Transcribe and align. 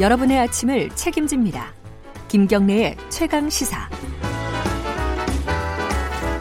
여러분의 0.00 0.38
아침을 0.38 0.88
책임집니다. 0.96 1.74
김경래의 2.28 2.96
최강 3.10 3.50
시사. 3.50 3.86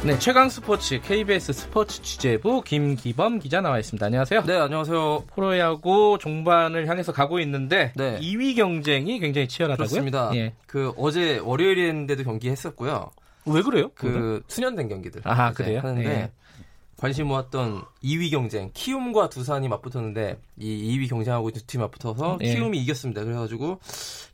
네, 0.06 0.18
최강 0.18 0.48
스포츠 0.48 1.02
KBS 1.02 1.52
스포츠 1.52 2.02
취재부 2.02 2.62
김기범 2.62 3.40
기자 3.40 3.60
나와 3.60 3.78
있습니다. 3.80 4.06
안녕하세요. 4.06 4.44
네, 4.44 4.56
안녕하세요. 4.56 5.26
프로야구 5.36 6.18
종반을 6.22 6.88
향해서 6.88 7.12
가고 7.12 7.42
있는데 7.42 7.92
네. 7.98 8.18
2위 8.22 8.56
경쟁이 8.56 9.20
굉장히 9.20 9.50
치열하다고요? 9.50 9.90
그렇습니다. 9.90 10.32
예. 10.36 10.54
그 10.66 10.94
어제 10.96 11.40
월요일인데도 11.40 12.24
경기 12.24 12.50
했었고요. 12.50 13.12
왜 13.46 13.62
그래요? 13.62 13.90
그 13.94 14.42
수년된 14.48 14.88
경기들 14.88 15.20
이제 15.20 15.54
그래요? 15.54 15.80
하는데 15.82 16.10
예. 16.10 16.32
관심 17.00 17.28
모았던 17.28 17.84
2위 18.04 18.30
경쟁 18.30 18.72
키움과 18.74 19.30
두산이 19.30 19.70
맞붙었는데 19.70 20.38
이 20.58 20.98
2위 20.98 21.10
경쟁하고 21.10 21.50
두 21.52 21.66
팀이 21.66 21.82
맞붙어서 21.84 22.40
예. 22.42 22.54
키움이 22.54 22.78
이겼습니다. 22.80 23.24
그래가지고 23.24 23.80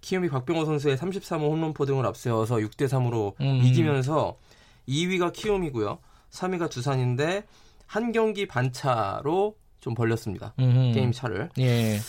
키움이 0.01 0.29
박병호 0.29 0.65
선수의 0.65 0.97
33호 0.97 1.41
홈런포 1.41 1.85
등을 1.85 2.05
앞세워서 2.07 2.55
6대 2.55 2.87
3으로 2.87 3.39
음. 3.39 3.61
이기면서 3.63 4.37
2위가 4.89 5.31
키움이고요. 5.31 5.99
3위가 6.31 6.70
두산인데 6.71 7.43
한 7.85 8.11
경기 8.11 8.47
반차로 8.47 9.55
좀 9.79 9.93
벌렸습니다. 9.93 10.55
음흠. 10.59 10.93
게임 10.93 11.11
차를. 11.11 11.49
예. 11.59 11.99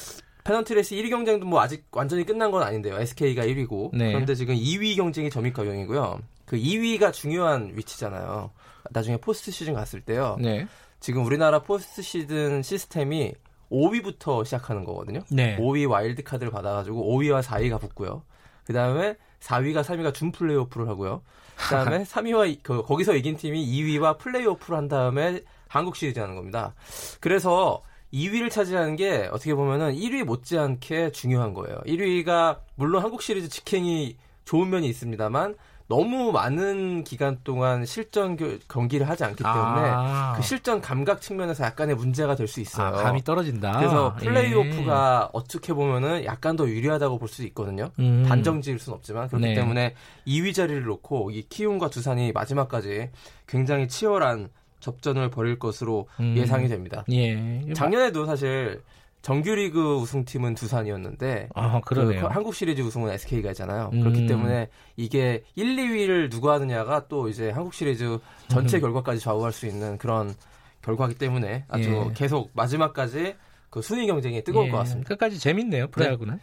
페넌트 0.44 0.72
레이스 0.72 0.94
1위 0.94 1.10
경쟁도 1.10 1.44
뭐 1.44 1.60
아직 1.60 1.84
완전히 1.90 2.24
끝난 2.24 2.50
건 2.50 2.62
아닌데요. 2.62 2.98
SK가 2.98 3.44
1위고. 3.44 3.90
네. 3.92 4.12
그런데 4.12 4.34
지금 4.34 4.54
2위 4.54 4.96
경쟁이 4.96 5.28
점입가경이고요. 5.28 6.20
그 6.46 6.56
2위가 6.56 7.12
중요한 7.12 7.72
위치잖아요. 7.74 8.50
나중에 8.90 9.18
포스트 9.18 9.50
시즌 9.50 9.74
갔을 9.74 10.00
때요. 10.00 10.36
네. 10.40 10.66
지금 11.00 11.24
우리나라 11.24 11.60
포스트 11.60 12.02
시즌 12.02 12.62
시스템이 12.62 13.34
5위부터 13.70 14.44
시작하는 14.44 14.84
거거든요. 14.84 15.20
네. 15.30 15.56
5위 15.58 15.88
와일드 15.88 16.22
카드를 16.22 16.52
받아가지고 16.52 17.18
5위와 17.18 17.42
4위가 17.42 17.80
붙고요. 17.80 18.22
그 18.64 18.72
다음에 18.72 19.16
4위가 19.40 19.82
3위가 19.82 20.14
준 20.14 20.32
플레이오프를 20.32 20.88
하고요. 20.88 21.22
그 21.56 21.70
다음에 21.70 22.04
3위와 22.04 22.58
그, 22.62 22.82
거기서 22.82 23.14
이긴 23.16 23.36
팀이 23.36 23.64
2위와 23.66 24.18
플레이오프를 24.18 24.76
한 24.76 24.88
다음에 24.88 25.40
한국 25.68 25.96
시리즈 25.96 26.18
하는 26.18 26.34
겁니다. 26.34 26.74
그래서 27.20 27.82
2위를 28.12 28.50
차지하는 28.50 28.96
게 28.96 29.28
어떻게 29.32 29.54
보면은 29.54 29.94
1위 29.94 30.24
못지않게 30.24 31.10
중요한 31.10 31.54
거예요. 31.54 31.78
1위가 31.86 32.60
물론 32.76 33.02
한국 33.02 33.22
시리즈 33.22 33.48
직행이 33.48 34.16
좋은 34.44 34.70
면이 34.70 34.88
있습니다만 34.88 35.56
너무 35.88 36.32
많은 36.32 37.04
기간 37.04 37.38
동안 37.44 37.86
실전 37.86 38.36
겨- 38.36 38.58
경기를 38.68 39.08
하지 39.08 39.22
않기 39.24 39.36
때문에 39.42 39.60
아. 39.60 40.32
그 40.36 40.42
실전 40.42 40.80
감각 40.80 41.20
측면에서 41.20 41.64
약간의 41.64 41.94
문제가 41.94 42.34
될 42.34 42.48
수 42.48 42.60
있어요. 42.60 42.88
아, 42.88 42.90
감이 43.02 43.22
떨어진다. 43.22 43.78
그래서 43.78 44.16
예. 44.20 44.24
플레이오프가 44.24 45.30
어떻게 45.32 45.72
보면은 45.72 46.24
약간 46.24 46.56
더 46.56 46.68
유리하다고 46.68 47.18
볼 47.18 47.28
수 47.28 47.44
있거든요. 47.46 47.90
음. 48.00 48.24
단정 48.28 48.62
지을 48.62 48.78
수는 48.78 48.96
없지만 48.96 49.28
그렇기 49.28 49.46
네. 49.46 49.54
때문에 49.54 49.94
2위 50.26 50.54
자리를 50.54 50.82
놓고 50.84 51.30
이 51.30 51.42
키움과 51.48 51.90
두산이 51.90 52.32
마지막까지 52.32 53.10
굉장히 53.46 53.86
치열한 53.88 54.48
접전을 54.80 55.30
벌일 55.30 55.58
것으로 55.58 56.08
음. 56.20 56.34
예상이 56.36 56.68
됩니다. 56.68 57.04
예. 57.10 57.72
작년에도 57.74 58.26
사실 58.26 58.82
정규리그 59.22 59.96
우승팀은 59.96 60.54
두산이었는데 60.54 61.48
아. 61.54 61.80
그 61.84 62.26
한국 62.26 62.54
시리즈 62.54 62.80
우승은 62.82 63.10
SK가 63.10 63.50
있잖아요. 63.50 63.90
음. 63.92 64.00
그렇기 64.00 64.26
때문에 64.26 64.68
이게 64.96 65.42
1, 65.56 65.76
2위를 65.76 66.30
누가 66.30 66.54
하느냐가 66.54 67.08
또 67.08 67.28
이제 67.28 67.50
한국 67.50 67.74
시리즈 67.74 68.18
전체 68.48 68.78
결과까지 68.78 69.20
좌우할 69.20 69.52
수 69.52 69.66
있는 69.66 69.98
그런 69.98 70.34
결과기 70.82 71.16
때문에 71.16 71.64
아주 71.68 71.90
예. 71.90 72.12
계속 72.14 72.50
마지막까지 72.52 73.34
그 73.70 73.82
순위 73.82 74.06
경쟁이 74.06 74.44
뜨거울 74.44 74.68
예. 74.68 74.70
것 74.70 74.78
같습니다. 74.78 75.08
끝까지 75.08 75.40
재밌네요, 75.40 75.88
프로야구는. 75.88 76.38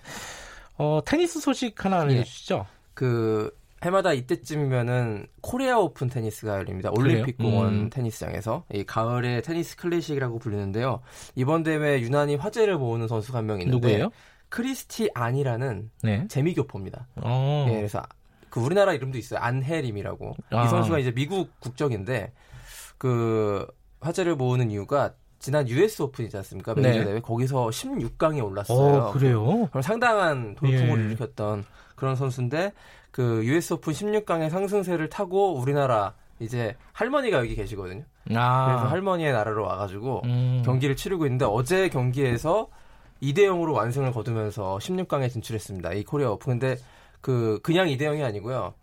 어, 0.77 0.99
테니스 1.05 1.39
소식 1.39 1.85
하나 1.85 1.97
예. 1.97 2.01
알려주시죠. 2.01 2.65
그 2.93 3.49
해마다 3.83 4.13
이때쯤이면은 4.13 5.27
코리아 5.41 5.77
오픈 5.77 6.09
테니스가 6.09 6.55
열립니다. 6.57 6.89
올림픽 6.97 7.37
그래요? 7.37 7.51
공원 7.51 7.73
음. 7.73 7.89
테니스장에서 7.89 8.63
이 8.73 8.83
가을의 8.85 9.41
테니스 9.41 9.75
클래식이라고 9.77 10.39
불리는데요. 10.39 11.01
이번 11.35 11.63
대회 11.63 11.99
유난히 12.01 12.35
화제를 12.35 12.77
모으는 12.77 13.07
선수가 13.07 13.37
한 13.39 13.45
명 13.45 13.59
있는데 13.61 13.75
누구예요? 13.87 14.09
크리스티 14.49 15.09
안이라는 15.13 15.91
네. 16.03 16.27
재미교포입니다. 16.29 17.07
어. 17.17 17.65
예, 17.69 17.75
그래서 17.75 18.01
그 18.49 18.59
우리나라 18.61 18.93
이름도 18.93 19.17
있어요. 19.17 19.39
안혜림이라고. 19.41 20.33
아. 20.51 20.65
이 20.65 20.69
선수가 20.69 20.99
이제 20.99 21.11
미국 21.11 21.59
국적인데 21.59 22.31
그 22.97 23.65
화제를 23.99 24.35
모으는 24.35 24.69
이유가 24.71 25.15
지난 25.43 25.67
US 25.67 26.01
오픈이지 26.03 26.37
않습니까? 26.37 26.73
메이저 26.73 26.99
네. 26.99 27.05
대회 27.05 27.19
거기서 27.19 27.67
16강에 27.67 28.41
올랐어요. 28.41 29.03
어, 29.03 29.11
그래요? 29.11 29.67
그럼 29.71 29.81
상당한 29.81 30.55
돌풍을 30.55 31.01
예. 31.01 31.05
일으켰던 31.07 31.65
그런 31.97 32.15
선수인데 32.15 32.71
그 33.11 33.43
US 33.43 33.73
오픈 33.73 33.91
16강의 33.91 34.49
상승세를 34.49 35.09
타고 35.09 35.53
우리나라 35.55 36.13
이제 36.39 36.77
할머니가 36.93 37.39
여기 37.39 37.55
계시거든요. 37.55 38.03
아. 38.33 38.67
그래서 38.67 38.87
할머니의 38.87 39.33
나라로 39.33 39.65
와가지고 39.65 40.21
음. 40.23 40.61
경기를 40.65 40.95
치르고 40.95 41.25
있는데 41.25 41.43
어제 41.43 41.89
경기에서 41.89 42.69
2대 43.21 43.39
0으로 43.39 43.73
완승을 43.73 44.13
거두면서 44.13 44.77
16강에 44.77 45.29
진출했습니다. 45.29 45.91
이 45.91 46.05
코리아 46.05 46.29
오픈. 46.29 46.57
근데 46.57 46.77
그 47.19 47.59
그냥 47.63 47.87
2대 47.87 48.03
0이 48.03 48.23
아니고요. 48.23 48.73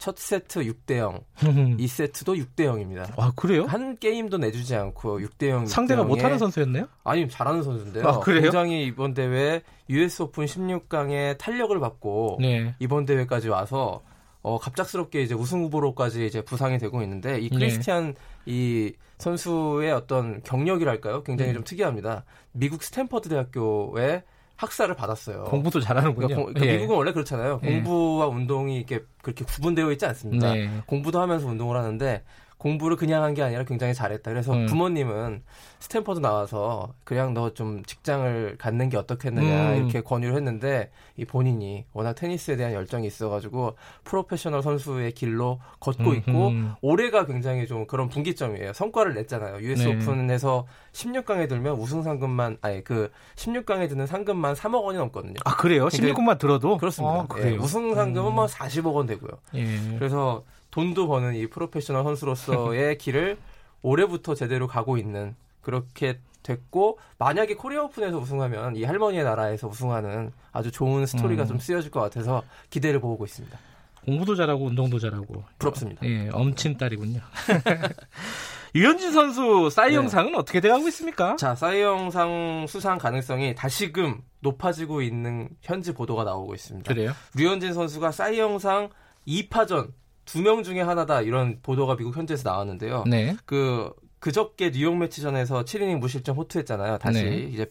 첫 0.00 0.16
세트 0.16 0.60
6대 0.60 0.96
0, 0.96 1.20
2세트도 1.36 2.34
6대 2.56 2.60
0입니다. 2.64 3.12
아, 3.18 3.32
그래요? 3.36 3.66
한 3.66 3.98
게임도 3.98 4.38
내주지 4.38 4.74
않고 4.74 5.20
6대 5.20 5.48
0. 5.48 5.66
상대가 5.66 6.02
못하는 6.02 6.38
선수였네요? 6.38 6.88
아니 7.04 7.28
잘하는 7.28 7.62
선수인데요. 7.62 8.08
아, 8.08 8.20
그래요? 8.20 8.42
굉장히 8.42 8.86
이번 8.86 9.12
대회 9.12 9.62
US 9.90 10.22
오픈 10.22 10.46
16강에 10.46 11.36
탄력을 11.36 11.78
받고 11.78 12.38
네. 12.40 12.74
이번 12.78 13.04
대회까지 13.04 13.50
와서 13.50 14.02
어, 14.40 14.58
갑작스럽게 14.58 15.20
이제 15.20 15.34
우승 15.34 15.64
후보로까지 15.64 16.24
이제 16.24 16.40
부상이 16.40 16.78
되고 16.78 17.02
있는데 17.02 17.38
이 17.38 17.50
크리스티안 17.50 18.14
이 18.46 18.94
선수의 19.18 19.92
어떤 19.92 20.42
경력이랄까요? 20.42 21.24
굉장히 21.24 21.50
네. 21.50 21.54
좀 21.54 21.62
특이합니다. 21.62 22.24
미국 22.52 22.82
스탠퍼드 22.82 23.28
대학교에 23.28 24.22
학사를 24.60 24.94
받았어요. 24.94 25.44
공부도 25.44 25.80
잘하는군요. 25.80 26.26
그러니까 26.28 26.44
공- 26.44 26.52
그러니까 26.52 26.72
예. 26.74 26.76
미국은 26.78 26.96
원래 26.96 27.12
그렇잖아요. 27.12 27.60
예. 27.64 27.66
공부와 27.72 28.26
운동이 28.26 28.76
이렇게 28.76 29.00
그렇게 29.22 29.44
구분되어 29.44 29.90
있지 29.92 30.04
않습니다. 30.06 30.52
네. 30.52 30.68
공부도 30.86 31.18
하면서 31.20 31.46
운동을 31.46 31.76
하는데 31.78 32.22
공부를 32.60 32.96
그냥 32.96 33.22
한 33.24 33.34
게 33.34 33.42
아니라 33.42 33.64
굉장히 33.64 33.94
잘했다. 33.94 34.30
그래서 34.30 34.52
음. 34.52 34.66
부모님은 34.66 35.42
스탠퍼드 35.78 36.20
나와서 36.20 36.92
그냥 37.04 37.32
너 37.32 37.50
좀 37.54 37.82
직장을 37.84 38.56
갖는 38.58 38.90
게 38.90 38.96
어떻겠느냐 38.98 39.70
음. 39.72 39.76
이렇게 39.78 40.02
권유를 40.02 40.36
했는데 40.36 40.90
이 41.16 41.24
본인이 41.24 41.86
워낙 41.94 42.12
테니스에 42.14 42.56
대한 42.56 42.74
열정이 42.74 43.06
있어가지고 43.06 43.76
프로페셔널 44.04 44.62
선수의 44.62 45.12
길로 45.12 45.58
걷고 45.80 46.10
음, 46.10 46.14
있고 46.16 46.48
음. 46.48 46.74
올해가 46.82 47.24
굉장히 47.24 47.66
좀 47.66 47.86
그런 47.86 48.08
분기점이에요. 48.10 48.74
성과를 48.74 49.14
냈잖아요. 49.14 49.56
US 49.62 49.82
네. 49.82 49.96
오픈에서 49.96 50.66
16강에 50.92 51.48
들면 51.48 51.74
우승 51.76 52.02
상금만 52.02 52.58
아니 52.60 52.84
그 52.84 53.10
16강에 53.36 53.88
드는 53.88 54.06
상금만 54.06 54.54
3억 54.54 54.82
원이 54.84 54.98
넘거든요. 54.98 55.34
아, 55.46 55.56
그래요? 55.56 55.88
굉장히- 55.88 56.12
16강만 56.12 56.38
들어도? 56.38 56.76
그렇습니다. 56.76 57.14
아, 57.14 57.26
예, 57.38 57.42
그래요? 57.42 57.60
우승 57.60 57.94
상금은 57.94 58.32
음. 58.32 58.34
뭐 58.34 58.46
40억 58.46 58.94
원 58.94 59.06
되고요. 59.06 59.30
예. 59.54 59.64
그래서 59.98 60.44
돈도 60.70 61.08
버는 61.08 61.34
이 61.34 61.46
프로페셔널 61.46 62.04
선수로서의 62.04 62.96
길을 62.98 63.38
올해부터 63.82 64.34
제대로 64.34 64.66
가고 64.66 64.96
있는 64.98 65.34
그렇게 65.60 66.18
됐고 66.42 66.98
만약에 67.18 67.54
코리아 67.54 67.82
오픈에서 67.82 68.18
우승하면 68.18 68.76
이 68.76 68.84
할머니의 68.84 69.24
나라에서 69.24 69.68
우승하는 69.68 70.32
아주 70.52 70.70
좋은 70.70 71.06
스토리가 71.06 71.42
음. 71.42 71.48
좀 71.48 71.58
쓰여질 71.58 71.90
것 71.90 72.00
같아서 72.00 72.42
기대를 72.70 73.00
보고 73.00 73.24
있습니다. 73.24 73.58
공부도 74.04 74.34
잘하고 74.34 74.66
운동도 74.66 74.98
잘하고. 74.98 75.44
부럽습니다. 75.58 76.06
예, 76.06 76.30
엄친 76.32 76.78
딸이군요. 76.78 77.20
유현진 78.74 79.12
선수 79.12 79.68
사이 79.70 79.94
영상은 79.94 80.34
어떻게 80.36 80.60
돼가고 80.60 80.86
있습니까? 80.88 81.36
자, 81.36 81.54
사이 81.54 81.82
영상 81.82 82.66
수상 82.68 82.98
가능성이 82.98 83.54
다시금 83.54 84.22
높아지고 84.40 85.02
있는 85.02 85.48
현지 85.60 85.92
보도가 85.92 86.24
나오고 86.24 86.54
있습니다. 86.54 86.92
그래요? 86.92 87.12
류현진 87.34 87.74
선수가 87.74 88.12
사이 88.12 88.38
영상 88.38 88.88
2파전 89.26 89.90
두 90.24 90.40
명 90.42 90.62
중에 90.62 90.80
하나다 90.80 91.22
이런 91.22 91.58
보도가 91.62 91.96
미국 91.96 92.16
현지에서 92.16 92.48
나왔는데요. 92.48 93.04
네. 93.06 93.36
그 93.46 93.92
그저께 94.20 94.70
뉴욕 94.70 94.96
매치전에서 94.96 95.64
7이닝 95.64 95.98
무실점 95.98 96.36
호투했잖아요. 96.36 96.98
다시 96.98 97.24
네. 97.24 97.36
이제 97.36 97.66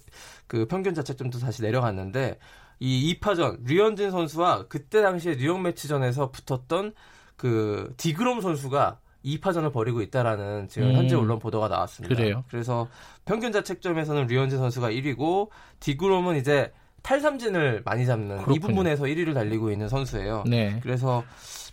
그 0.48 0.66
평균 0.68 0.94
자책점도 0.96 1.40
다시 1.40 1.62
내려갔는데 1.62 2.40
이 2.80 3.16
2파전 3.20 3.66
류현진 3.68 4.10
선수와 4.12 4.66
그때 4.68 5.02
당시에 5.02 5.38
뉴욕 5.38 5.62
매치전에서 5.62 6.32
붙었던 6.32 6.94
그 7.38 7.94
디그롬 7.98 8.42
선수가 8.42 9.00
2파전을 9.24 9.72
벌이고 9.74 10.02
있다라는 10.02 10.70
지금 10.70 10.90
음. 10.90 10.96
현재 10.96 11.16
언론 11.16 11.40
보도가 11.40 11.68
나왔습니다. 11.68 12.16
그래요? 12.16 12.44
그래서 12.50 12.88
평균 13.26 13.52
자책점에서는 13.52 14.28
류현진 14.28 14.58
선수가 14.58 14.90
1위고 14.92 15.50
디그롬은 15.82 16.38
이제 16.38 16.72
탈삼진을 17.10 17.82
많이 17.86 18.06
잡는 18.06 18.36
이 18.36 18.44
그렇군요. 18.44 18.68
부분에서 18.68 19.06
1위를 19.06 19.34
달리고 19.34 19.72
있는 19.72 19.90
선수예요. 19.90 20.44
네. 20.46 20.80
그래서 20.84 21.24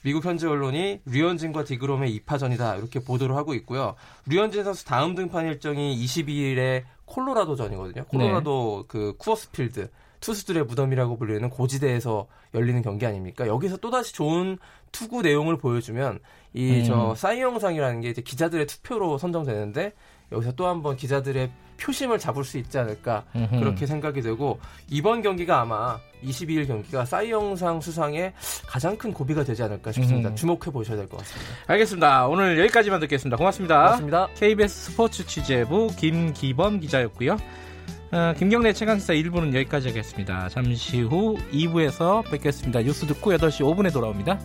미국 0.03 0.25
현지 0.25 0.47
언론이 0.47 1.03
류현진과 1.05 1.65
디그롬의 1.65 2.19
2파전이다 2.21 2.79
이렇게 2.79 3.01
보도를 3.01 3.37
하고 3.37 3.53
있고요. 3.53 3.97
류현진 4.27 4.65
선수 4.65 4.87
다음 4.87 5.15
등판 5.15 5.45
일정이 5.45 5.95
22일에 6.03 6.85
콜로라도전이거든요. 7.05 8.07
콜로라도 8.07 8.87
그 8.89 9.15
쿠어스필드 9.19 9.91
투수들의 10.21 10.65
무덤이라고 10.65 11.19
불리는 11.19 11.49
고지대에서 11.51 12.27
열리는 12.55 12.81
경기 12.83 13.07
아닙니까? 13.07 13.47
여기서 13.47 13.77
또다시 13.79 14.15
좋은 14.15 14.59
투구 14.93 15.23
내용을 15.23 15.59
보여주면 15.59 16.21
이저 16.55 17.11
음. 17.11 17.15
사이 17.15 17.41
영상이라는 17.41 18.01
게 18.01 18.11
이제 18.11 18.23
기자들의 18.23 18.67
투표로 18.67 19.19
선정되는데 19.19 19.93
여기서 20.33 20.53
또 20.53 20.67
한번 20.67 20.97
기자들의 20.97 21.51
표심을 21.79 22.19
잡을 22.19 22.43
수 22.43 22.57
있지 22.59 22.79
않을까 22.79 23.25
음흠. 23.37 23.59
그렇게 23.61 23.87
생각이 23.87 24.23
되고 24.23 24.59
이번 24.89 25.21
경기가 25.23 25.61
아마 25.61 25.99
22일 26.25 26.67
경기가 26.67 27.05
사이 27.05 27.31
영상 27.31 27.81
수상에 27.81 28.33
가장 28.67 28.97
큰 28.97 29.13
고비가 29.13 29.45
되지 29.45 29.63
않을까 29.63 29.93
싶습니다. 29.93 30.31
음. 30.31 30.35
주목해 30.37 30.73
보셔야 30.73 30.97
될 30.97 31.07
것 31.07 31.19
같습니다. 31.19 31.53
알겠습니다. 31.67 32.27
오늘 32.29 32.59
여기까지만 32.61 32.99
듣겠습니다. 33.01 33.37
고맙습니다. 33.37 33.83
고맙습니다. 33.85 34.29
KBS 34.37 34.91
스포츠 34.91 35.27
취재부 35.27 35.89
김기범 35.97 36.81
기자였고요. 36.81 37.37
어, 38.13 38.35
김경래 38.39 38.73
최강시사 38.73 39.15
1부는 39.15 39.55
여기까지 39.55 39.89
하겠습니다. 39.89 40.49
잠시 40.49 41.01
후 41.01 41.37
2부에서 41.53 42.29
뵙겠습니다. 42.31 42.83
뉴스 42.83 43.07
듣고 43.07 43.33
8시 43.33 43.63
5분에 43.63 43.93
돌아옵니다. 43.93 44.39